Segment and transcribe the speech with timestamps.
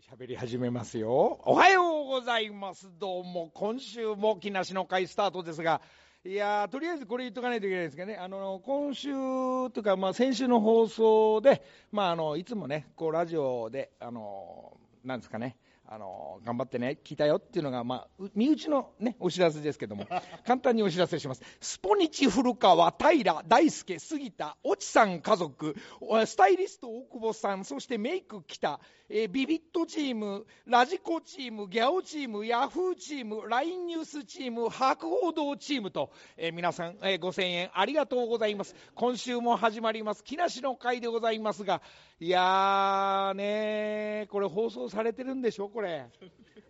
[0.00, 1.40] 喋り始めますよ。
[1.44, 2.90] おはようございます。
[2.98, 5.82] どうも、今週も木梨の会スタートですが、
[6.24, 14.74] いやーとりあえずこれ言っとかないといけないですけどね、あの今週というか、まあ、先週の放送で、まあ、あのいつもね、こうラジオで、あの
[15.04, 15.56] なんですかね、
[15.92, 20.06] あの頑張ってね、聞いたよっていうのが、まあ、う身内の、ね、お知らせですけども、
[20.46, 21.42] 簡単にお知らせします。
[21.60, 38.76] スポニチ古川、平、大輔、杉田、越智さん家族、おスタイリスト大久保さん、そしてメイク北、えービビットチーム、ラジコチーム、ギャオチーム、ヤフーチーム、LINE ニュースチーム、博報堂チームと、えー皆さん、えー5000円ありがとうございます。
[38.94, 41.82] 今週も始まります、木梨の会でございますが、
[42.20, 45.79] いやーねー、これ放送されてるんでしょ、これ。
[45.80, 46.04] これ。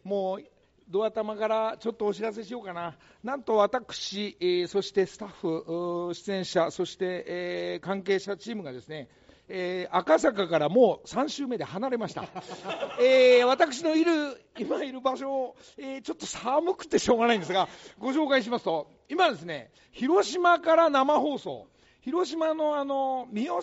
[0.04, 0.44] もう
[0.88, 9.08] ドア玉からちょっとお知らせしようかな、なんと私、えーそしてスタッフ、出演者、そして、えー関係者チームがですね、
[9.48, 12.24] えー赤坂からもう3週目で離れました、
[13.00, 14.12] えー私のいる
[14.58, 21.68] 今いる場所、えーちょっと寒くてしょうがないんですが、ご紹介しますと、今ですね、広島から生放送、
[22.00, 23.60] 広島のあの三好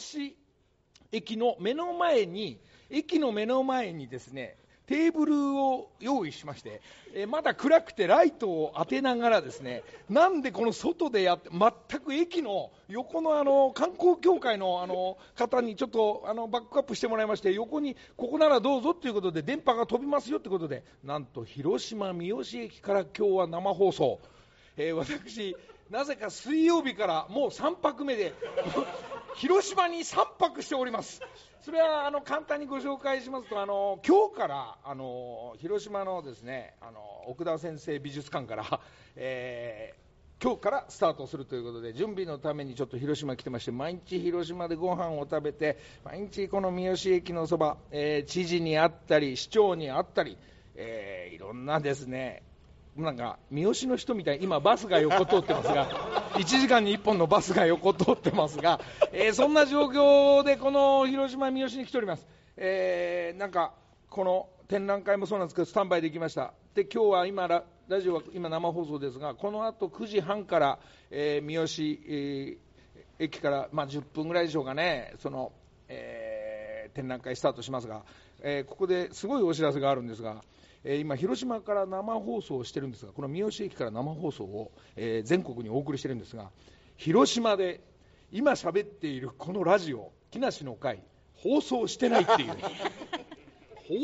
[1.12, 2.60] 駅の目の前に、
[2.90, 4.58] 駅の目の前にですね、
[4.88, 6.82] テーブルを用意しまして、
[7.14, 24.20] えまだ暗くてライトを当てながらですね、なんでこの外でやって、全く駅の横のあの観光協会のあの方にちょっとあのバックアップしてもらいまして、横にここならどうぞということで、電波が飛びますよということで、なんと広島三好駅から今日は生放送。
[24.78, 25.58] えー私、
[25.90, 28.34] なぜか水曜日からもう3泊目で、
[29.38, 31.22] 広島に3泊しております。
[31.62, 38.82] それはあの簡単にご紹介しますと、あの今日からあの広島のですねあの奥田先生美術館から、
[39.16, 40.08] えー
[40.40, 50.38] 今日からスタートするということで、準備のためにちょっと広島来てまして、毎日広島でご飯を食べて、毎日この三好駅のそば、えー知事に会ったり、市長に会ったり、
[50.76, 52.44] えーいろんなですね、
[52.98, 55.88] なんか三好の人みたいに今、バスが横通ってますが、
[56.34, 58.80] 1時間に1本のバスが横通ってますが、
[59.12, 62.28] えーそんな状況で、この広島三好に来ております。
[62.58, 63.74] えーなんか
[64.10, 66.54] この展覧会もそうなんですけど、スタンバイできました。
[66.74, 70.80] で、今日は今ラ、ラジオは今生放送ですが、この後9時半から、
[71.12, 71.64] えー三好、
[72.08, 72.58] えー
[73.20, 75.52] 駅から、まあ、10分ぐらいでしょうかね、その、
[75.88, 76.27] えー
[76.98, 78.04] 展覧会スタートしますが、
[78.42, 80.44] えーここですごいお知らせがあるんですが、
[80.84, 86.50] えー今、広島から生放送をしてるんですが、この三好駅から生放送を、えー全国にお送りしてるんですが、
[86.98, 87.82] 広島で
[88.32, 91.04] 今喋っているこのラジオ、木梨の会、
[91.36, 92.54] 放送してないっていう。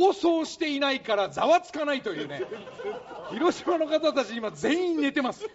[0.08, 2.42] 放送していないからざわつかないというね、
[3.32, 5.46] 広島の方たち、今、全員寝てます。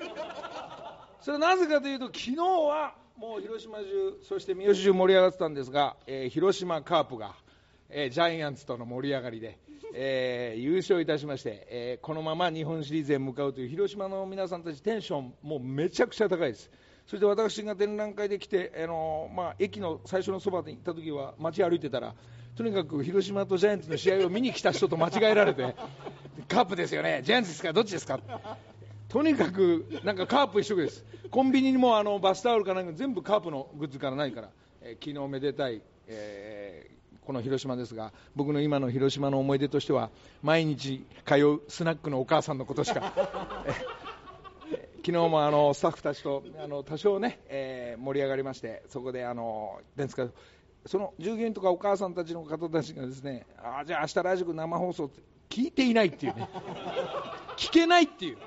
[1.21, 7.35] それはなぜかというと、昨日はもう広島中、そして三好中盛り上がってたんですが、えー広島カープが、
[7.91, 9.59] えージャイアンツとの盛り上がりで、
[9.93, 16.71] えー優勝いたしまして、えこのまま日本シリーズへ向かうという広島の皆さんたち、テンション、もうめちゃくちゃ高いです。
[17.09, 22.15] そして私が展覧会で来て、あのまあ、駅の最初のそばに行った時は、街歩いてたら、
[22.55, 25.75] とにかく広島とジャイアンツの試合を見に来た人と間違えられて、
[26.47, 28.21] カープですよね、ジャイアンツですか、どっちですか？
[29.09, 34.51] とにかくなんかカープ一色です、コンビニにもあのバスタオルかなんか全部カープのグッズからないから、
[34.83, 40.09] えー昨日めでたい、えーこの広島ですが、僕の今の広島の思い出としては、
[40.43, 43.13] 毎日通うスナックのお母さんのことしか。
[45.05, 50.27] 昨日もあのスタッフたちとあの多少ね、えー盛り上がりまして、そこであのですか
[50.87, 55.21] その従業員とかお母さんたちの方たちがですね、あじゃあ明日ラジコ生放送って
[55.51, 56.49] 聞いていないっていうね、
[57.59, 58.39] 聞けないっていう。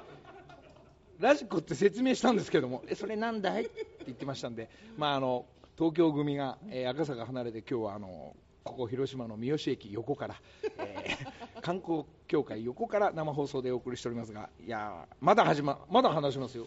[1.21, 3.65] ラジコって説明したんですけども、えそれなんだい？
[3.65, 5.45] って言ってましたんで、まあ、あの
[5.77, 10.35] 東京組が、えー赤坂離れて、今日はあのここ広島の三好駅横から、
[10.79, 16.65] えー 観光協会横から生放送でお送りしておりますが、いやーまだ始ま、まだ話しますよ。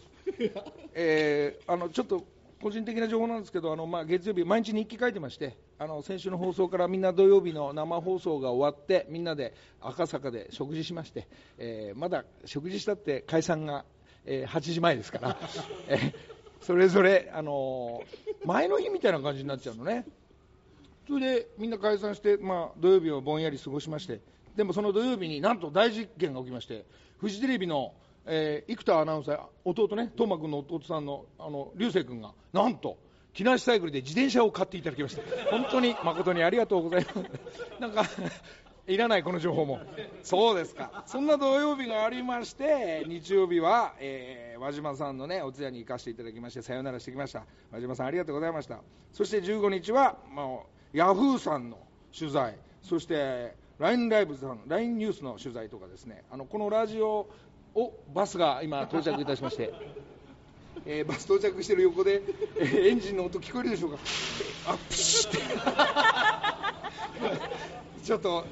[0.95, 2.23] えーあのちょっと
[2.61, 11.27] 個人的な情報なんですけど、あのまあ、月曜日、毎日日記書いてまして、あの先週の放送からみんな土曜日の生放送が終わって、みんなで赤坂で食事しまして、
[11.57, 13.83] えーまだ食事したって解散が、
[14.25, 15.37] 8時前ですから、
[16.61, 20.05] それぞれ、あのー前の日みたいな感じになっちゃうのね。
[21.07, 24.21] それでみんな解散して、まあ、土曜日をぼんやり過ごしまして、
[24.55, 26.85] でもその土曜日になんと大実験が起きまして、
[27.17, 27.93] フジテレビの、
[28.25, 32.97] えー生田アナウンサー、弟ね、東間君の弟さんのあの流星君が、なんと、
[33.33, 37.81] 木梨サイクルで自転車を買っていただきました、本当に誠にありがとうございます。
[37.81, 38.05] なんか
[38.87, 39.79] いらない、この情報も。
[40.23, 41.03] そうですか。
[41.07, 47.43] そんな土曜日がありまして、日曜日は、えー和島さんのね、お通夜に行かせていただきまして、さよならしてきました。
[47.71, 48.79] 和島さん、ありがとうございました。
[49.11, 50.45] そして15日は、まあ、
[50.93, 51.77] ヤフーさんの
[52.17, 57.27] 取材、そして、LINE ライブさん LINE ニュースの取材とかですねあのこのラジオ
[57.73, 59.73] をバスが今到着いたしまして
[60.87, 62.21] えーバス到着してる横で、
[62.57, 63.97] えーエンジンの音聞こえるでしょうか
[64.67, 65.37] あプシュって
[68.05, 68.45] ちょっと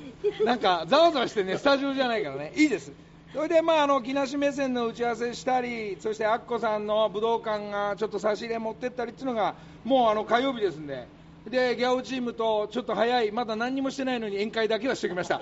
[0.44, 2.54] なんかざわざわしてねスタジオじゃないからね。
[2.56, 2.92] いいです。
[3.34, 11.08] それでまああの木梨目線の打ち合わせしたりそしてアッコさんの武道館がちょっと差し入れ持ってったりっていうのがもうあの火曜日ですんで。
[11.48, 15.42] でギャオチームとちょっと早いまだ何もしてないのに宴会だけはしてきました、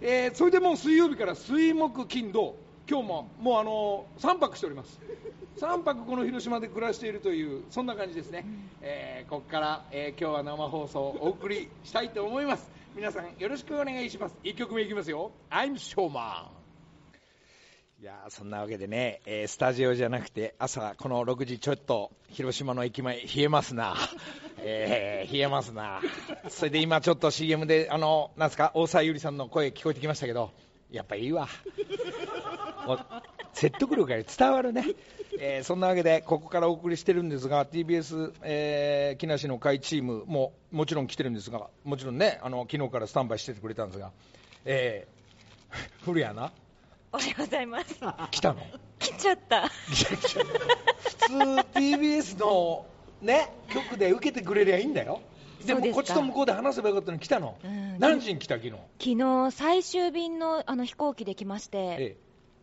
[0.00, 2.56] えーそれでもう水曜日から水木金土。
[2.90, 5.00] 今日ももうあの3泊しております。
[5.60, 8.44] 3泊この広島で暮らしているというそんな感じですね、
[8.82, 12.70] えーここから、えー今日は生放送をお送りしたいと思います。
[12.94, 14.36] 皆さんよろしくお願いします。
[14.44, 15.32] 1曲目いきますよ。
[15.50, 16.44] I'm Showman
[18.00, 23.96] いやーそんなわけでね、えースタジオじゃなくて朝この6時ちょっと広島の駅前冷えますな、
[24.62, 26.00] えー冷えますな。
[26.48, 30.52] それで今ちょっと CM であのなんすか大沢ゆりさんの声聞こえてきましたけど
[30.92, 31.48] やっぱいいわ
[33.64, 34.84] 説得力が伝わるね、
[35.40, 44.10] えーそんなわけでここからお送りしてるんですが TBS、えー木梨の会チームももちろん来てるんですがもちろんねあの昨日からスタンバイしててくれたんですが、
[44.66, 46.52] えー、古谷な？
[47.10, 47.94] おはようございます。
[48.32, 48.60] 来たの？
[48.98, 49.66] 来ちゃった。
[49.68, 51.32] 普通
[51.72, 52.84] TBS の
[53.22, 55.22] ね局で受けてくれりゃいいんだよ。
[55.64, 57.98] でもこっちと向こうで話せばよかったのに来たの、うん。
[57.98, 58.72] 何時に来た昨日？
[58.98, 62.16] 昨日最終便のあの飛行機で来まして、え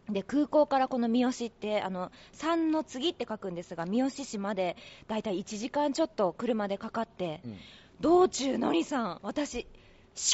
[0.10, 4.76] で空港からこの三好ってあの山の次って書くんですが三好市まで
[5.08, 7.58] だいたい1時間ちょっと車でかかって、えうん。
[8.02, 9.68] 道中のりさん私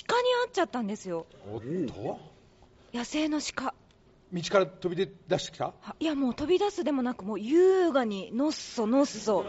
[0.07, 1.25] 鹿に会っちゃったんですよ。
[2.93, 3.73] 野生の鹿
[4.33, 5.73] 道から飛び出してきた？
[5.79, 9.45] はいやもう飛び出すでもなくもう優雅にのっそのっそ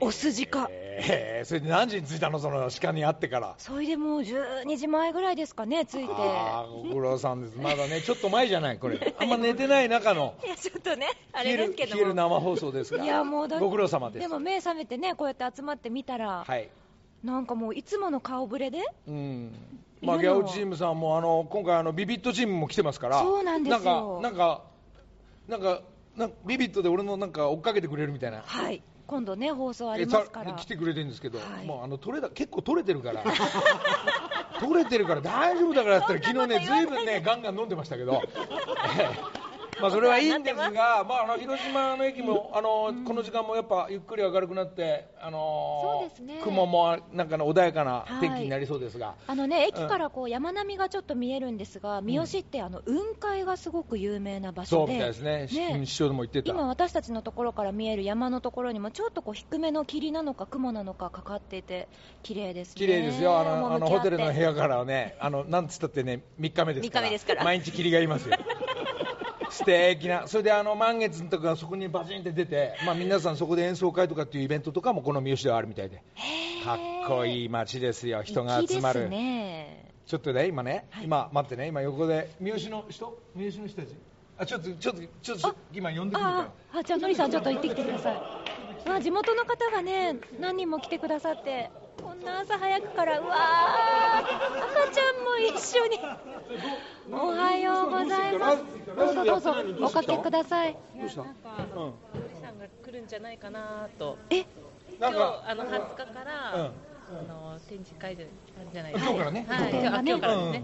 [0.00, 2.38] オス鹿ええそれで何時に着いたの？
[2.38, 3.54] その鹿に会ってから。
[3.58, 6.12] それでもう12時前ぐらいですかね着いて。
[6.12, 7.56] ああご苦労さんです。
[7.58, 9.14] まだねちょっと前じゃないこれ。
[9.18, 10.34] あんま寝てない中の。
[10.44, 13.02] いやちょっとねあれですけどるも生放送ですが。
[13.02, 14.22] いやもうご苦労様です。
[14.22, 16.68] でも目覚めてねこうやって集まってみたら、はい。
[17.24, 19.52] なんかもういつもの顔ぶれでうん
[20.02, 24.20] まあ、ギャオチームさんもあの今回あのビビットチームも来てますからそうなんですよ。
[24.20, 24.62] なんか
[25.48, 25.82] なんか
[26.16, 28.42] なんかビビットで俺のなんか追っかけてくれるみたいな。
[28.44, 28.82] はい。
[29.06, 30.50] 今度ね放送あえりますから。
[30.50, 31.66] さ来てくれてるんですけど、はい。
[31.66, 33.22] もうあの取れた結構取れてるから。
[34.60, 38.22] 取れてるから大丈夫だからって言ったら昨日ね ずいぶんねガンガン飲んでましたけど、
[38.98, 39.41] ええ
[39.80, 46.40] まあそれはいいんですが、まあ、あの広島の駅もあの、この時間もやっぱゆっくり明るくなって、あのそうですね。
[46.44, 56.50] 雲もなんかの穏やかな天気になりそうですが、あのね駅からこう山並みがちょっと見えるんですが、三好ってあの雲海がすごく有名な場所でそうみたいですね、うん師匠でも言ってた。
[56.50, 61.88] 今私たちのところから見える山のところにもちょっとこう低めの霧なのか雲なのかかかっていて
[62.22, 62.74] 綺麗ですね。
[62.76, 67.44] 綺麗ですよ、あのあのホテルの部屋屋からはね、あのなんつったってね、3日目ですから、三日目ですから。
[67.44, 68.36] 毎日霧がいますよ。
[69.52, 76.02] 素敵な、それであの満月の時はそこにバチンって出て、まあ、皆さんそこで演奏会とかっていうイベントとかもこの三好ではあるみたいで、
[76.64, 79.10] かっこいい街ですよ、人が集まる。
[79.10, 79.92] ね。
[80.06, 81.04] ちょっとね、今ね、はい。
[81.04, 83.94] 今待ってね、今横で三好の人、三好の人たち、
[84.38, 88.14] あちょっとちょっとちょっと今呼んでくるかああじゃあのりさんちょっと行ってきてください。
[88.88, 91.70] わあ地元の方がね何人も来てくださって
[92.02, 95.98] こんな朝早くからうわー赤ちゃんも一緒に
[97.12, 98.62] おはようございます
[98.96, 101.22] どうぞどうぞおかけくださいどうした？
[101.22, 101.92] なんか、うん
[102.42, 104.18] さんが来るんじゃないかなと。
[104.30, 104.44] え？
[104.98, 106.72] 今日かあの20日から、うん
[107.12, 108.26] あの展示会で
[108.58, 109.10] あるんじゃないですか。
[109.10, 110.62] 今日からねはい、今日からね。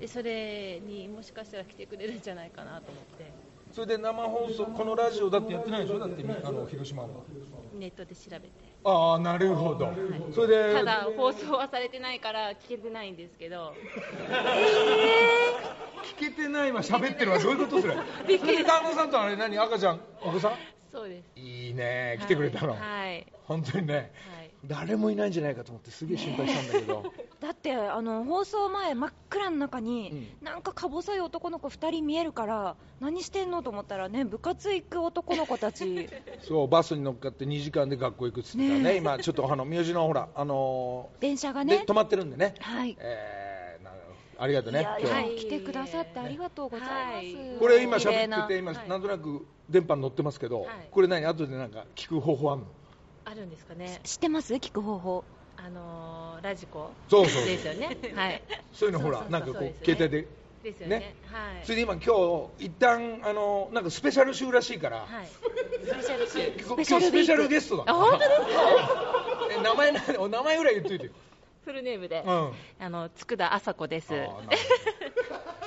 [0.00, 3.32] でそれにもしかしたら来てくれるんじゃないかなと思って
[3.74, 7.08] それで生放送、このラジオだってやってないでしょ、だってあの広島は。
[7.76, 8.48] ネットで調べて。
[8.84, 9.92] ああ、なるほど。
[10.32, 13.74] それで、ただ放送はされてないから聞けてないんですけど。
[16.16, 17.96] 聞けてないわ、喋ってるわ、どういうことそれ？
[18.28, 20.52] びっくり旦那さんとあれ、何、赤ちゃん、お子さん？
[20.92, 21.24] そうです。
[21.40, 22.74] いいね、来てくれたの。
[22.74, 22.80] はい。
[22.80, 23.26] はい。
[23.48, 27.04] 本当にね、はい誰もいないんじゃないかと思って、すげえ心配したんだけど。
[27.40, 36.08] だってあの放送前真っ暗の中に、なんかか細い男の子2人見えるから何してんのと思ったらね部活行く男の子たち。
[36.42, 38.96] そう、バスに乗っかって2時間で学校行くっつってたね、ねえ。
[38.96, 41.84] 今、ちょっとあの、宮島のほら、あのーで、電車がね。
[41.86, 42.54] 止まってるんでね。
[42.60, 42.96] はい。
[42.98, 43.90] えーな
[44.36, 45.14] ありがとうね、今日は。
[45.16, 45.36] はい。
[45.36, 47.36] 来てくださってありがとうございます、はい。
[47.60, 48.88] これ今喋ってて、今、はい。
[48.88, 50.88] なんとなく電波に乗ってますけど、はい。
[50.90, 52.66] これ何、後でなんか聞く方法あんの？
[53.24, 54.00] あるんですかね。
[54.04, 54.54] 知ってます？
[54.54, 55.24] 聞く方法。
[55.56, 56.90] あのーラジコ。
[57.08, 57.96] そうそうですよね。
[58.14, 58.42] はい。
[58.72, 59.74] そういうのほら、なんかこうね。
[59.84, 60.26] 携帯で、
[60.62, 60.98] ですよね。
[60.98, 61.14] ね。
[61.30, 61.64] はい。
[61.64, 62.00] それで今、今
[62.58, 65.26] 日一旦あのなんかスペシャル週らしいから、はい。
[65.26, 67.84] スペシャルシー今日スペシャルゲストだ。
[67.86, 68.30] あ本当です
[69.58, 71.12] え名前なお名前ぐらい言っといてよ、
[71.64, 72.52] フルネームで、うん。
[72.80, 74.12] あの佃麻子です。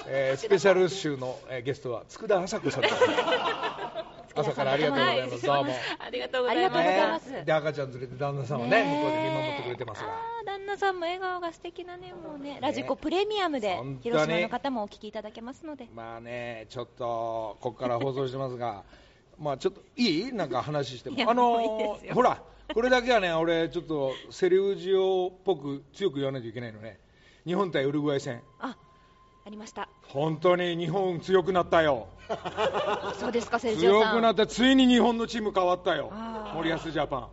[0.10, 2.96] えースペシャル週の、えーゲストは佃麻子さんです
[4.38, 5.74] 朝からありがとうございます、どうも。
[6.00, 10.08] ありがとうございまますで赤ちゃん連れて旦那さんはね向こうで見守ってくれてますが。
[10.46, 15.88] 旦那さんも笑顔が素敵なねもうねラジコプレミアムで広島の方もお聞きいただけますので。
[15.94, 18.84] まあねちょっとここから放送してますが
[19.39, 20.34] まあちょっといい？
[20.34, 21.17] なんか話しても。
[21.29, 22.41] あのほら
[22.74, 27.00] これだけはね俺ちょっとセリウジオっぽく強く言わないといけないのね。
[27.46, 28.41] 日本対ウルグアイ戦。
[28.60, 28.75] あ
[29.48, 29.88] ありました。
[30.04, 32.08] 本当に日本強くなったよ。
[33.18, 34.12] そうですかセルジオさん。
[34.12, 36.12] 強くなったついに日本のチーム変わったよ。
[36.54, 37.27] 森保ジャパン。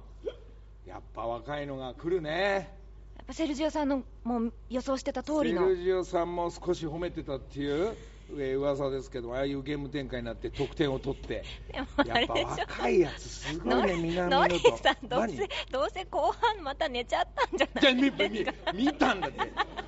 [0.87, 2.73] やっぱ若いのが来るね。
[3.17, 7.97] やっぱセルジオさんのもう予想してた通りセのルジオさんも少し褒めてたっていう
[8.31, 15.37] えー噂ですけどああいうゲーム展開になって得点を取ってやっぱ若いやつすごいね南ノ野リとさんどう何？
[15.37, 18.73] せどうせ後半また寝ちゃったんじゃじゃあない見ですか？
[18.73, 19.39] 見見たんだって。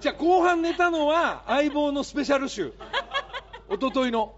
[0.00, 2.72] じゃあ後半寝たのは相棒のスペシャル週
[3.70, 4.34] 一昨日の。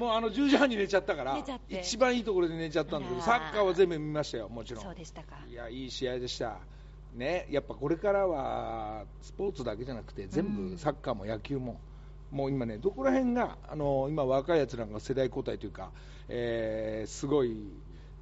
[0.00, 1.38] もうあの10時半に寝ちゃったから
[1.68, 4.84] 一番いいところで寝ちゃったんだけどサッカーは全部見ましたよもちろん。
[4.84, 5.36] そうでしたか。
[5.46, 6.56] いやいい試合でした。
[7.14, 11.78] ねやっぱこれからはスポーツだけじゃなくて全部サッカーも野球も、
[12.32, 15.90] もう今ねどこら辺があの今若いやつらが世代交代というか、
[16.28, 17.54] えーすごい、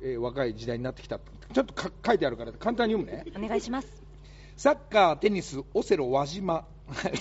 [0.02, 3.24] えー若い時代になってきたちょっとか書いてあるから簡単に読むね。
[3.36, 4.02] お願いします。
[4.56, 6.66] サッカー、テニス、オセロ、輪島。
[6.90, 7.14] サッ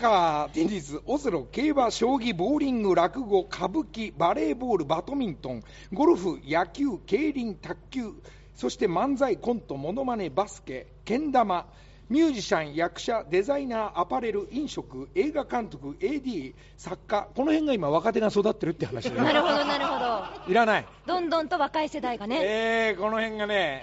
[0.00, 8.12] カー、テニス、オセロ、競馬、将棋、ボーリング、落語、歌舞伎、バレーボール、バドミントン、ゴルフ、野球、競輪、卓球、
[8.54, 11.66] そして漫才、コント、モノマネ、バスケ、けん玉、
[12.08, 20.50] ミュージシャン、役者、デザイナー、アパレル、飲食、映画監督、AD、作家、この辺が今、若手が育ってるって話で、なるほどなるほど。
[20.50, 20.86] いらない。
[21.04, 23.82] どんどんと若い世代がね、えーこの辺がね、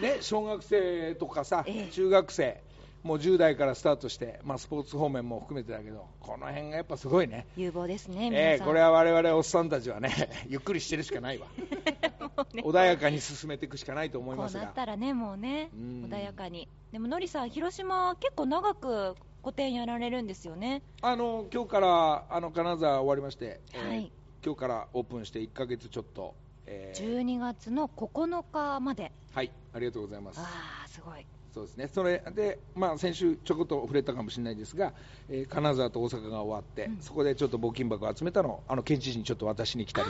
[0.00, 1.92] ね小学生とかさ、ええ。
[1.92, 2.62] 中学生、
[3.06, 10.10] もう10代からスタートして、まあ、スポーツ方面も含めてだけど、この辺がやっぱすごいね、有望ですねえーこれは我々おっさんたちはね、
[10.50, 11.46] ゆっくりしてるしかないわ、
[12.52, 12.62] ね。
[12.64, 16.04] 穏やかに進めていくしかないと思いこうますが、なったらねもうねうん。
[16.10, 16.68] 穏やかに。
[16.90, 20.82] でものりさん広島は結構長く個展やられるんですよね。
[21.00, 24.12] あの今日からあの金沢終わりまして、えーはい。
[24.44, 26.34] 今日からオープンして1ヶ月ちょっと、
[26.66, 29.12] えー12月の9日まで。
[29.32, 30.40] はい、ありがとうございます。
[30.40, 34.92] ああすごいそうですね、それで、まあ、先週ちょこっと触れたかもしれないですが、
[35.26, 37.00] えー金沢と大阪が終わって、うん。
[37.00, 40.08] そこでちょっと募金箱を集めたのを、あの県知事にちょっと渡しに来たり、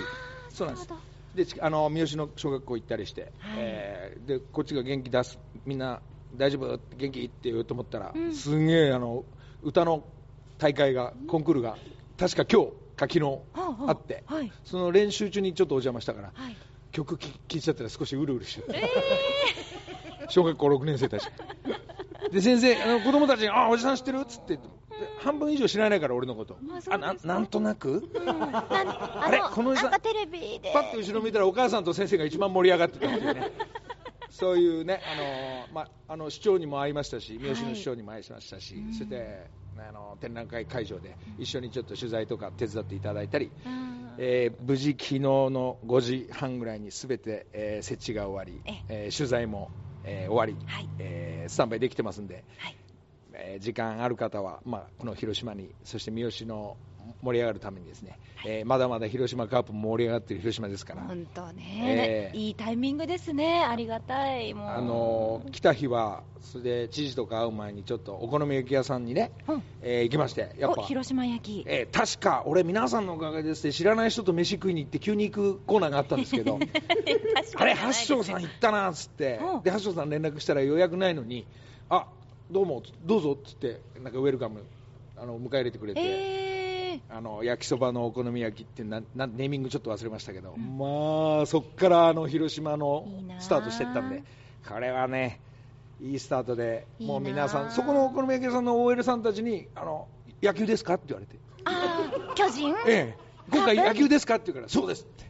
[0.52, 0.88] そうなんです。
[1.36, 3.58] でちあの三好の小学校行ったりして、はい。
[3.58, 6.02] えーでこっちが元気出す、みんな
[6.34, 7.22] 大丈夫、元気？
[7.22, 8.34] って言おうと思ったら、うん。
[8.34, 9.24] すんげえあの
[9.62, 10.04] 歌の
[10.58, 11.78] 大会が、コンクールが、
[12.18, 13.40] 確か今日か昨日は
[13.86, 14.52] あって、はい。
[14.64, 16.56] その練習中にちょっとお邪魔したから、はい。
[16.90, 18.74] 曲聴いちゃったら少しうるうるしちゃった。
[18.74, 18.90] え
[20.28, 21.28] 小学校6年生たち。
[22.32, 24.56] で先生あの子供たちに「あおじさん知ってる?」っつって。
[24.56, 24.62] で
[25.20, 26.58] 半分以上知らないから俺のこと。
[26.74, 27.98] あそうななんとなく？
[28.14, 28.28] ーうん。
[28.56, 29.38] ああれ？
[29.38, 29.90] のこのおじさん。
[29.90, 30.70] なんかテレビで。
[30.72, 33.50] パッと後ろ見たらお母さんと先生が一番盛り上がってたっていうね。
[34.30, 38.92] そういうねあの、まあ、あの市長にも会いましたし三好の市長にも会いましたし、うん。
[38.92, 44.14] そしてあの展覧会会場で一緒にちょっと取材とか手伝っていただいたり、うん。
[44.18, 49.70] えー無事昨日の5時半ぐらいに全て、えー設置が終わりえ、えー取材も、
[50.06, 50.88] えー終わり、はい。
[50.98, 52.76] えースタンバイできてますんで、はい。
[53.34, 56.76] えー時間ある方は、まあ、この広島にそして三好の
[57.22, 63.64] 盛り上がるためにですね、えーまだまだ広島カープも盛り上がっている広島ですから、本当ね、ええいいタイミングですね。
[63.64, 64.54] ありがたい。
[64.54, 64.68] もう。
[64.68, 69.62] あのー来た日はそれで知事とか会う前にちょっとお好み焼き屋さんにね、うん。
[69.82, 70.82] えー行きましてやっぱ。
[70.82, 71.64] お広島焼き。
[71.66, 76.58] えー確か俺皆さんのおかげですって知らない人と飯食いに行って急に行くコーナーがあったんですけど
[77.56, 79.62] あれ八章さん行ったなっつってうん。
[79.62, 81.46] で八章さん連絡したら予約ないのに
[81.88, 82.06] あ
[82.50, 84.64] どうもどうぞっつってなんかウェルカム
[85.16, 86.45] あの迎え入れてくれて、え
[87.08, 93.06] あの焼きそばのお好み焼きってななネーミングちょっと忘れましたけど、まあそこからあの広島の
[93.38, 94.22] スタートしていったんで。
[94.68, 95.40] これはね
[96.02, 100.08] いいスタートでもう皆さんそこのお好み焼き屋さんの OL さんたちにあの
[100.42, 101.36] 野球ですかって言われて。
[101.36, 103.18] ー、あー巨人、ええ。
[103.50, 105.26] 今回野球ですかって言うからそうですって。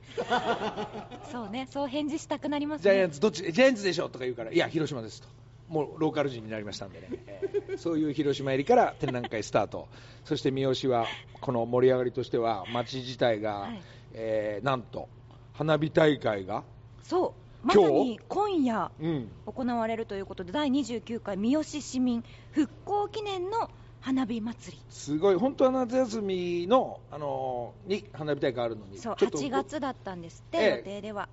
[1.31, 5.29] そうねそう返事したくなりますジャイアンねツどっちジャイアンツでしょとか言うからいや広島ですと
[5.69, 9.89] もうローカル人になりましたんでね、えーそういう広島入りから展覧会スタート。
[10.25, 11.07] そして三好は
[11.41, 13.83] この盛り上がりとしては街自体が、はい。
[14.15, 15.09] えーなんと
[15.53, 16.65] 花火大会が、
[17.03, 17.67] そう。
[17.67, 23.69] まさに今夜うん、行われるということで第29回三好市民復興記念の
[24.01, 24.83] 花火祭り。
[24.89, 25.35] すごい。
[25.35, 30.71] 本当は夏休みの、あのーに花火大会あるのにそうちょっと8月だったんですって、ええ。
[30.79, 31.29] 予定では。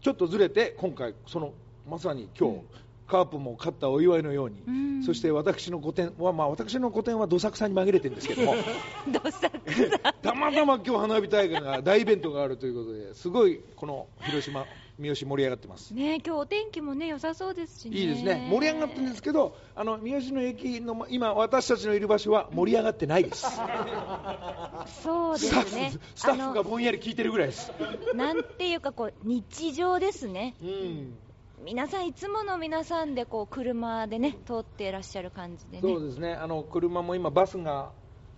[0.00, 1.52] ちょっとずれて今回その
[1.88, 2.68] まさに今日、うん
[3.08, 5.02] カープも勝ったお祝いのように、うん。
[5.02, 8.54] そして私の個展は、まあ、私の個展はどさくさに紛れてるんですけども、
[9.08, 10.14] どさくさ。
[10.22, 14.66] たまたま今日花火大会が大イベントがあるということですごいこの広島、
[14.98, 15.94] 三好盛り上がってます。
[15.94, 17.98] ね今日お天気もね良さそうですしね。
[17.98, 23.46] いいですね、盛り上がってるんですけど、あの三好の駅の今、私たちのいる場所は盛り上がってないです、
[25.02, 27.72] そうでスタッフすねスタッフがぼんやり聞いてるぐらいです。
[28.14, 30.54] なんていうかこう日常ですね。
[30.62, 31.18] うん
[31.64, 35.80] 皆さんいつもの皆さんでこう車でね通っていらっしゃる感じでね。
[35.82, 37.92] そうですね、あの車も今、バスが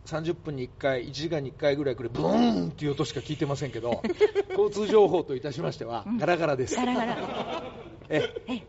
[0.07, 4.03] 30分に1回、1時間に1回ぐらい来る、ブーンっていう音しか聞いてませんけど、
[4.51, 6.77] 交通情報といたしましては、ガラガラです。
[6.77, 7.63] ガラガラ。
[8.09, 8.67] ええ。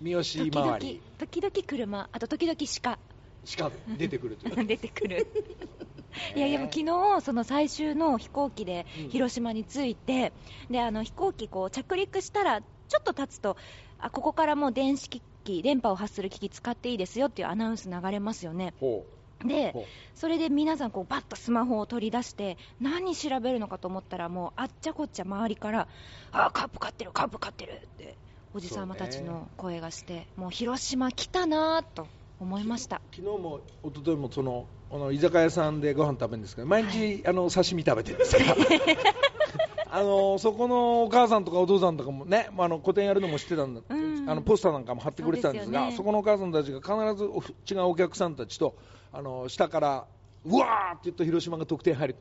[0.00, 2.98] 三好周り時々車あと時々鹿。
[3.44, 4.64] しか出てくるという。
[4.66, 5.26] 出てくる。
[6.34, 9.08] いやいや昨日その最終の飛行機でうん。
[9.10, 10.32] 広島に着いて、
[10.70, 13.56] であの飛行機こう着陸したらちょっと経つと
[14.00, 18.74] あここからもう電子機器電波を発する機器使っていいですよっていうアナウンス流れますよね。
[18.80, 19.04] ほ
[19.44, 19.74] で
[20.14, 25.88] それで皆さんこうバッとスマホを取り出して何調べるのかと思ったらもうあっちゃこっちゃ周りから
[26.30, 28.16] あカープ勝ってるカープ勝ってるって
[28.52, 32.08] おじさまたちの声がして、もう広島来たなと
[32.40, 33.00] 思いました。
[33.14, 38.56] 昨日も一昨日もそのあの居酒屋さんでご飯食べるんですけど毎日、あの刺身食べてるんですから
[39.92, 44.30] あのそこのお母さんとかお父さんとかもね、まあ、あの個展やるのも知ってたんだ、うん。
[44.30, 45.96] あのポスターなんかも貼ってくれてたんですがそね。
[45.96, 48.76] そこのお母さんたちが必ずお違うお客さんたちと
[49.12, 50.06] あの下から
[50.44, 52.16] うわーって言うと広島が得点入る。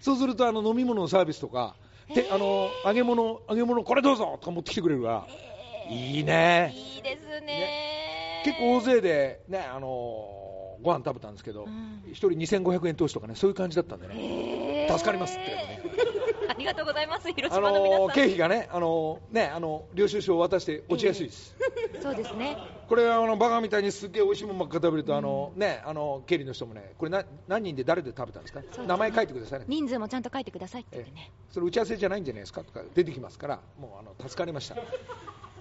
[0.00, 1.76] そうするとあの飲み物のサービスとか、
[2.12, 5.26] てあの揚げ物揚げ物これどうぞとか持ってきてくれるから、
[5.88, 6.74] いいね。
[6.74, 8.42] いいですね。
[8.44, 10.42] 結構大勢でね、あのー
[10.82, 12.02] ご飯食べたんですけど、うん。
[12.10, 15.80] 一人2500円投資とかね、そういう感じだったんでね、助かりますってね、
[16.52, 17.32] ありがとうございます。
[17.32, 21.56] 広あ島の皆さん、経費がね、あのーね、あの領収書を渡して落ちやすいです。
[22.02, 22.58] そうですね。
[22.88, 28.86] これあのバカみたいにすっげえ美味しいもんばっか食べると、あのね、あの経理の人もね、これな何人で誰で食べたんですか、そう。
[28.86, 29.64] 名前書いてくださいね。
[29.66, 31.30] 人数もちゃんと書いてくださいって言ってね。
[31.50, 32.64] それ打ち合わせじゃないんじゃないですか？
[32.64, 34.76] とか出てきますから、もうあの助かりました。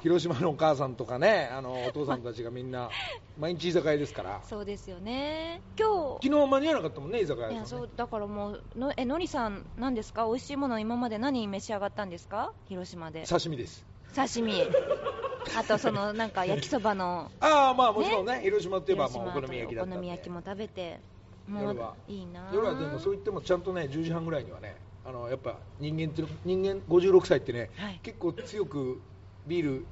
[0.02, 2.90] 広島のお母さんとかね、あのお父さんたちがみんな
[3.40, 4.42] 毎日居酒屋ですから。
[4.44, 5.62] そうですよね。
[5.80, 10.26] 今日昨日間に合わなかったもんね、居酒屋いやそうだからもうのえのりさん何ですか？
[10.26, 12.52] 美味しいもの今まで何召し上がったんですか？
[12.68, 13.26] 広島で。
[13.28, 13.86] 刺身です。
[14.16, 14.54] 刺身。
[15.58, 17.32] あとそのなんか焼きそばの。
[17.40, 19.96] ああ、まあもちろんね、広島といえばまあお好み焼きだおったんで。
[19.98, 21.00] 好み焼きも食べて。
[21.48, 21.94] も夜は。
[22.08, 22.50] ういいな。
[22.54, 28.00] 夜はでもそう言ってもちゃんとね10時半ぐらいにはねあのやっぱ人間って人間56歳ってね、はい。
[28.04, 29.02] 結構強く
[29.48, 29.86] ビール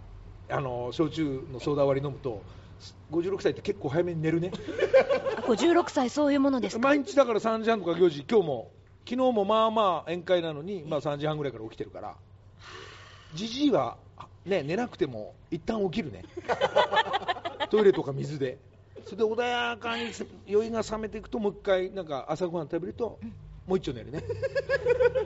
[0.49, 2.41] あの焼酎のソーダ割り飲むと
[3.12, 4.51] 56歳って結構早めに寝るね。
[5.38, 6.88] あ56歳そういうものですか？
[6.88, 8.71] 毎日だから3時半とか4時今日も
[9.07, 12.15] 昨日もまあまあ宴会なのに、まあ、3時半ぐらいから起きてるから。
[13.35, 13.97] じじいは、
[14.45, 16.23] ね、寝なくても一旦起きるね。
[17.69, 18.57] トイレとか水で。
[19.05, 20.05] それで穏やかに
[20.47, 23.19] 酔いが冷めていくともう一回なんか朝ごはん食べると
[23.69, 24.23] もう一丁寝るね。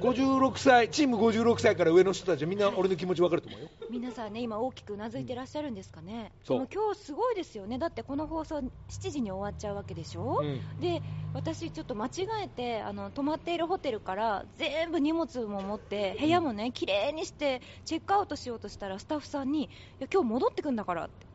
[0.02, 3.70] 56歳チーム56歳から上の人たちはみんな俺の気持ち分かると思うよ。
[3.90, 7.80] 皆さんね今大きくうなずいてらっしゃるんですかね、そうでも今日すごいですよね。
[7.80, 10.82] だってこの放送7時に終わっちゃうわけでしょ、うん。
[10.82, 11.02] で
[11.34, 21.26] 私ちょっと間違えてあの泊まっているホテルから全部荷物も持って部屋もね綺麗にしてチェックアウトしようとしたらスタッフさんにいや今日戻ってくんだからって、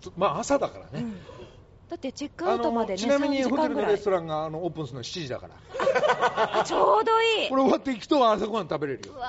[0.00, 1.16] そまあ朝だからね、うん
[1.92, 5.54] だってチェックアウトまでねちなみに3時ホテルのレストランがあのオープンするのは7時だから。
[6.60, 7.48] あ ちょうどいい。
[7.50, 9.14] これ終わっていくと朝ごはん食べれるよ。
[9.14, 9.26] うわ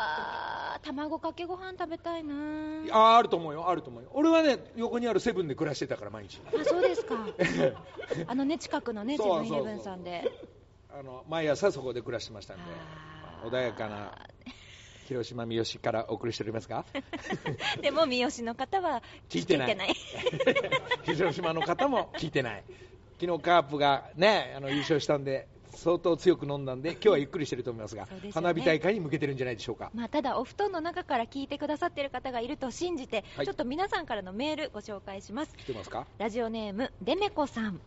[0.80, 2.34] ー卵かけご飯食べたいな
[2.92, 4.10] あーあると思うよあると思うよ。
[4.14, 6.40] 俺はね横にあるセブンで暮らしてたから毎日。
[6.48, 7.18] あそうですか。
[8.28, 10.32] あのね近くのねセブンイレブンさんで。
[10.98, 12.64] あの毎朝そこで暮らしてましたんで。
[13.44, 14.14] 穏やかな
[15.08, 16.86] 広島三好からお送りしておりますが。
[17.82, 19.96] でも三好の方は聞いてない。
[21.06, 22.64] 広島の方も聞いてない。
[23.20, 28.32] 昨日カープがねあの優勝したんで相当強く飲んだんで今日はゆっくりしてると思いますがね。
[28.34, 29.92] 花火大会に向けてるんじゃないでしょうか。
[29.94, 33.46] まあ、ただ、お布団の中から聞いてくださっている方がいると信じて、はい。
[33.46, 35.56] ちょっと皆さんからのメールご紹介します。
[35.58, 36.06] 来てますか？
[36.20, 37.82] ラジオネーム、デメコさん。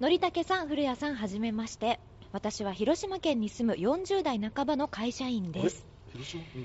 [0.00, 2.00] のりたけさん、古谷さん、はじめまして。
[2.32, 5.86] 私は広島県に住む40代半ばの会社員です。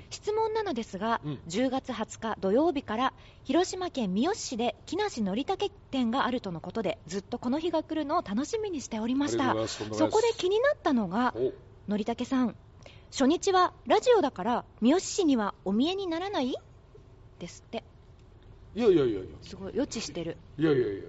[0.10, 1.40] 質問なのですが、うん。
[1.48, 9.56] 10月20日土曜日から広島県三好市で木梨のりたけ店があるとのことでずっとこの日が来るのを楽しみにしておりました。
[9.68, 11.54] そこで気になったのがお。
[11.88, 12.56] のりたけさん
[13.12, 16.56] 初日はラジオだから三好市にはお見えにならない？
[17.40, 17.84] ですって。
[18.76, 19.24] いやいやいやいや。
[19.42, 20.38] すごい予知してる。
[20.58, 21.04] いやいやいやいや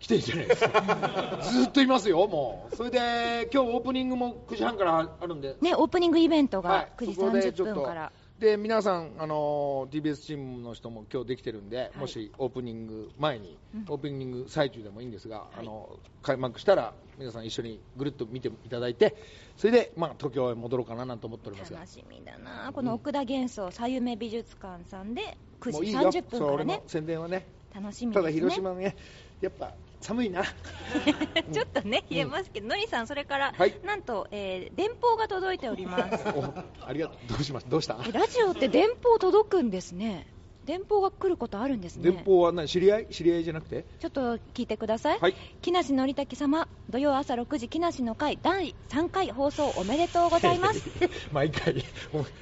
[0.00, 1.38] 来てんじゃないですか。
[1.42, 2.76] ずっといますよもう。
[2.76, 5.56] それで今日オープニングも9時半からあるんで。
[5.60, 7.80] ねオープニングイベントはがい9時そこでち30ょっと。
[7.80, 11.98] 分から、で皆さん、あの TBS チームの人も今日できてるんで、い。
[11.98, 13.84] もしオープニング前に、うん。
[13.88, 15.60] オープニング最中でもいいんですが、い。
[15.60, 19.16] あの開幕したら皆さん一緒にぐるっと見ていただいて、
[19.56, 21.80] それで、まあ、東京へ戻ろうかななんて思っておりますが。
[21.80, 22.72] 楽、しみだな。
[22.72, 26.82] この奥田幻想さゆめ美術館さんで9時もういいよ、30分からね。
[26.86, 28.14] 宣伝はね、楽しみね。
[28.14, 28.94] ただ広島ね、
[29.40, 30.44] やっぱ寒いな、
[31.52, 33.74] ちょっとね言えますけど、のりさんそれから、はい。
[33.84, 36.24] なんと、えー電報が届いております。
[36.36, 36.44] お
[36.86, 37.98] ありがとう、どうしました、どうした？
[38.08, 40.26] えラジオって電報届くんですね。
[40.64, 42.10] 電報が来ることあるんですね。
[42.10, 42.68] 電報は何？
[42.68, 43.06] 知り合い？
[43.06, 43.84] 知り合いじゃなくて？
[43.98, 45.34] ちょっと聞いてください、はい。
[45.62, 50.82] 木梨憲武様土曜朝6時木梨の会第3回放送おめでとうございます。
[51.32, 51.82] 毎回、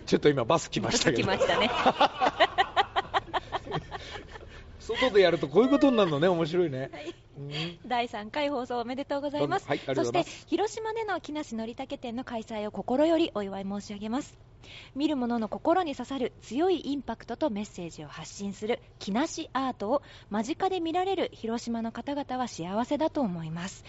[0.06, 1.70] ちょっと今、バス来ましたけど、来ましたね。
[4.80, 6.90] 外でやるとこういうことになるのね、面白いね。
[6.92, 7.25] うん
[7.86, 14.38] 第3回放送おめでとうございます、はいそうして広島での木梨憲武展の開催を心よりお祝い申し上げます
[14.94, 23.84] 見る者の心に刺さる強いインパクトとメッセージを発信する木梨アートを間近で見られる広島の方々は幸せだと思います。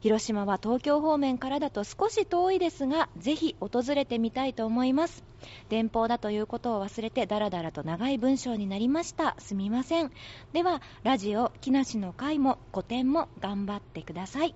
[0.00, 5.24] 広島は東京方面からだと少し遠いですがぜひ訪れてみたいと思います。
[5.68, 9.36] 電報だということを忘れてだらだらと長い文章になりました。
[9.38, 10.12] すみません。
[10.52, 14.54] ではラジオ木梨の会も個展も頑張ってください。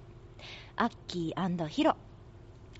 [0.77, 1.97] アッキーヒロ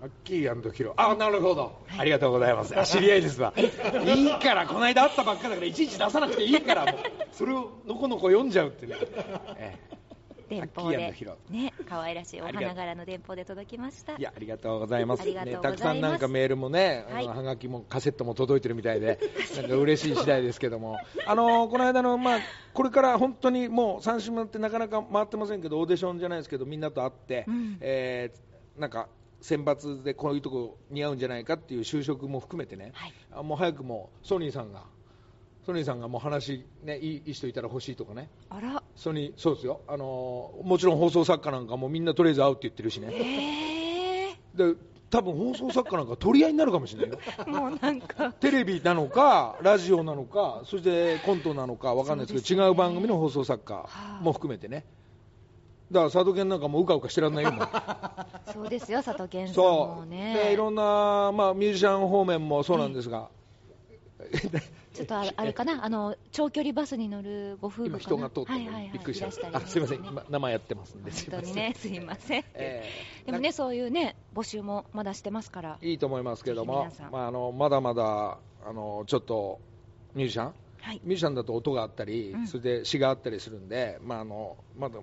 [0.03, 0.93] アッキーヒロ。
[0.97, 1.81] あ、なるほど。
[1.97, 2.77] ありがとうございます。
[2.79, 3.55] あ知り合いですわ。
[3.57, 7.01] いいから、この間会ったばっかだから、いちいち出さなくていいから、もう。
[7.33, 8.97] それをのこのこ読んじゃうってね。
[9.57, 9.75] え
[10.49, 10.97] 電報で
[11.51, 15.25] ね可愛らしいお花柄の電報で届きましたえいや、ありがとうございます。
[15.25, 19.19] ねたくさんなんかメールもね、あのはいはがきもカセットも届いてるみたいで、
[19.57, 22.39] なんか嬉しい次第ですけども、あのこの間の、まあ、
[22.75, 29.09] これから本当にもう三島ってなかなか回ってませんけど、オーディションじゃないですけど、みんなと会って、うんえーなんか
[29.41, 33.13] 選抜でこういうとこ似合うんじゃないかっていう就職も含めてね、はい。
[33.33, 34.85] あもう早くもうソニーさんが、
[35.65, 38.83] ソニーさんがもう話、ね、いい人いたら欲しいとかね、あら。
[38.95, 43.09] ソニー、そうですよ、あのもちろん放送作家なんかもみんなとりあえず会うって言ってるしね。
[43.13, 44.37] へえ。
[44.55, 44.75] で
[45.09, 47.19] 多分放送作家なんか取り合いになるかもしれないよ。
[47.47, 48.33] もうなんか。
[48.33, 52.69] テレビなのかラジオなのかそしてコントなのかわかんないですけどね。
[52.69, 53.89] 違う番組の放送作家
[54.21, 54.85] も含めてね
[55.91, 57.53] だから佐渡県なんかもううかうかしてらんないよ
[58.53, 60.01] そうですよ佐藤健さんそう。
[60.01, 63.29] もねでいろんな、まあ、ミュージシャン方面もそうなんですが、
[64.95, 69.27] ちょっとあれかな、あの長距離バスに乗るご夫婦人が通ったのはいはいはい、びっくりした。
[69.27, 70.03] いらしたりあすいません。
[70.03, 72.45] ね今生やってますんで本当にね、すいません。
[72.55, 79.61] えーでもね、そういうね、募集もまだしてますから、いいと思いますけどもまあ、あのまだまだあのちょっと
[80.15, 80.55] ミュージシャン？
[80.81, 82.47] はい、ミュージシャンだと音があったり、うん。
[82.47, 85.01] それで詩があったりするんで、まあ、あのまだ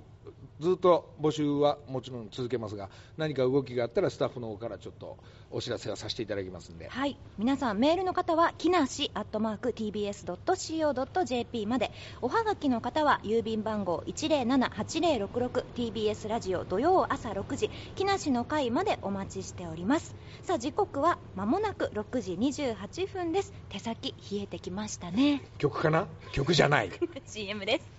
[0.63, 5.17] ずっと募集はもちろん続けますが、何か動きがあったらスタッフの方からちょっと
[5.52, 20.15] お知らせはさせていただきますんで、はい、皆さん、メールの方は、きなしアットマーク TBS.CO.JP まで、おはがきの方は、郵便番号 107-8066TBS ラジオ土曜朝6時、木梨の会までお待ちしております。
[20.43, 23.52] さあ、時刻は間もなく6時28分です。
[23.67, 25.41] 手先冷えてきましたね。
[25.58, 26.08] 曲かな？
[26.32, 26.91] 曲じゃない。
[27.28, 27.91] CM です。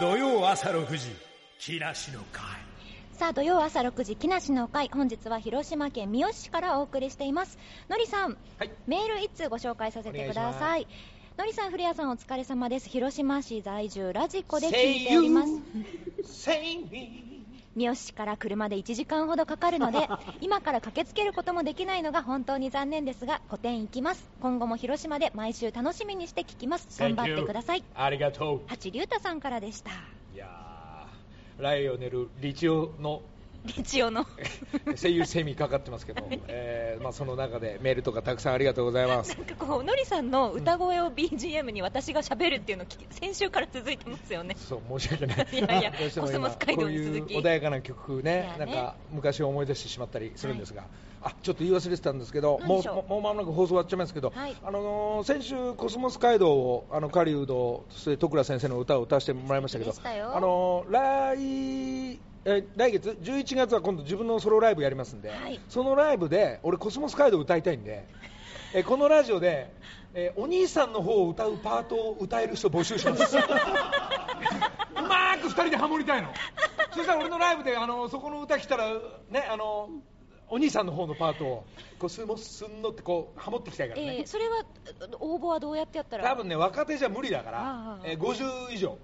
[0.00, 1.25] 土曜朝6時
[1.58, 2.44] 木梨の会。
[3.12, 4.88] さあ土曜朝6時木梨の会。
[4.92, 7.58] 本日は広島県三次市からお送りしています。
[7.88, 8.70] のりさん、はい。
[8.86, 10.86] メール一通ご紹介させてください。
[11.38, 12.88] のりさん古谷さんお疲れ様です。
[12.88, 15.52] 広島市在住ラジコで聞いております。
[16.24, 16.88] 三
[17.74, 20.08] 次市から車で1時間ほどかかるので
[20.40, 24.28] 今から駆けつけることもできないのが本当に残念ですが個展行きます。
[24.40, 26.86] 今後も広島で毎週楽しみにして聞きます。
[27.00, 27.84] 頑張ってください。
[27.94, 28.60] ありがとう。
[28.66, 29.90] 八龍太さんからでした。
[30.34, 30.65] いやー
[31.58, 33.22] ライオネル・リチオの
[33.64, 34.26] リチオの
[35.00, 39.34] 声優セミかかってますけど、えーまあ、その中でメールとかたくさんありがとうございます。
[39.38, 44.54] なんかこう、のりさんの歌声を BGM に私が喋るっていうの聞き、先週から続いてますよね。
[44.56, 45.46] そう申し訳ない。
[45.52, 50.84] いやいやコスモス街道に続きこういう穏やかな曲ねねなんか昔を思い出してしまったりするんですが、
[51.26, 54.56] あちょっと言い忘れてたんですけど、もうもう間もなく放送終わっちゃいますけど、はい。
[54.62, 65.60] あのー先週コスモス街道をあの狩人そして都倉先生の歌を歌わせてもらいましたけど、あのー来え来月？11月は今度自分のソロライブやりますんで、はい。
[65.68, 68.06] そのライブで俺コスモス街道歌いたいんで。
[68.74, 69.72] えこのラジオで、
[70.12, 73.36] えお兄さんの方を歌うパートを歌える人募集します。
[73.38, 76.28] うまーく2人でハモりたいの。
[76.92, 78.92] そしたら俺のライブであのそこの歌来たら
[79.30, 79.88] ねあの
[80.48, 81.64] お兄さんの方のパートを
[81.98, 84.64] コスモスのってこうハモっていきたいからね、えー、それは、
[85.18, 86.24] 応募はどうやってやったら？
[86.24, 88.96] 多分ね若手じゃ無理だかあらあ、えー50以上。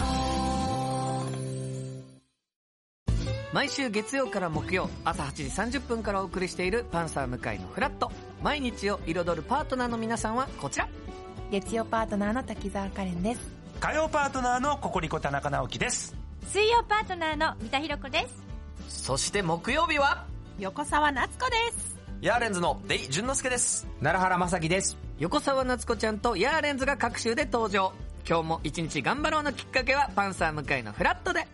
[3.53, 5.33] 毎週月曜から木曜朝8
[5.69, 8.11] 時30分からお送りしている「パンサー向井のフラット」
[8.43, 10.87] 毎日を彩るパートナーの皆さんはこちら
[11.49, 13.39] 月曜パートナーの滝沢カレンです。
[13.79, 16.13] 火曜パートナーのココリコ田中直樹です。
[16.51, 18.27] 水曜パートナーの三田寛子で
[18.85, 19.05] す。
[19.05, 20.25] そして木曜日は？
[20.59, 21.95] 横澤夏子です。
[22.19, 23.87] ヤーレンズのデイ淳之介です。
[24.01, 24.97] 奈良原正樹です。
[25.19, 27.93] 横澤夏子ちゃんとヤーレンズが各週で登場。
[28.27, 31.47] 今日も一日頑張ろうのきっかけは「パンサー向井のフラット」で